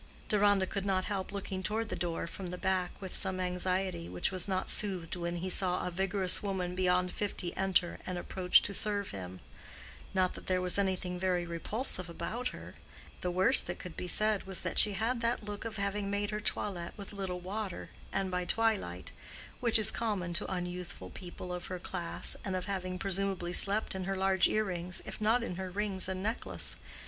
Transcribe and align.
Deronda 0.29 0.65
could 0.65 0.83
not 0.83 1.05
help 1.05 1.31
looking 1.31 1.61
toward 1.61 1.89
the 1.89 1.95
door 1.95 2.25
from 2.25 2.47
the 2.47 2.57
back 2.57 2.99
with 2.99 3.13
some 3.13 3.39
anxiety, 3.39 4.09
which 4.09 4.31
was 4.31 4.47
not 4.47 4.67
soothed 4.67 5.15
when 5.15 5.35
he 5.35 5.47
saw 5.47 5.85
a 5.85 5.91
vigorous 5.91 6.41
woman 6.41 6.73
beyond 6.73 7.11
fifty 7.11 7.55
enter 7.55 7.99
and 8.03 8.17
approach 8.17 8.63
to 8.63 8.73
serve 8.73 9.11
him. 9.11 9.41
Not 10.15 10.33
that 10.33 10.47
there 10.47 10.59
was 10.59 10.79
anything 10.79 11.19
very 11.19 11.45
repulsive 11.45 12.09
about 12.09 12.47
her: 12.47 12.73
the 13.19 13.29
worst 13.29 13.67
that 13.67 13.77
could 13.77 13.95
be 13.95 14.07
said 14.07 14.45
was 14.45 14.61
that 14.61 14.79
she 14.79 14.93
had 14.93 15.21
that 15.21 15.43
look 15.43 15.65
of 15.65 15.77
having 15.77 16.09
made 16.09 16.31
her 16.31 16.41
toilet 16.41 16.93
with 16.97 17.13
little 17.13 17.39
water, 17.39 17.91
and 18.11 18.31
by 18.31 18.43
twilight, 18.43 19.11
which 19.59 19.77
is 19.77 19.91
common 19.91 20.33
to 20.33 20.47
unyouthful 20.51 21.11
people 21.13 21.53
of 21.53 21.67
her 21.67 21.77
class, 21.77 22.35
and 22.43 22.55
of 22.55 22.65
having 22.65 22.97
presumably 22.97 23.53
slept 23.53 23.93
in 23.93 24.05
her 24.05 24.15
large 24.15 24.47
earrings, 24.47 25.03
if 25.05 25.21
not 25.21 25.43
in 25.43 25.57
her 25.57 25.69
rings 25.69 26.09
and 26.09 26.23
necklace. 26.23 26.75